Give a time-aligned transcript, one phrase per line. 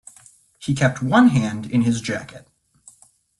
[0.57, 2.47] He kept one hand in his jacket.